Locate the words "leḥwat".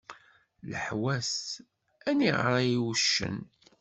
0.71-1.35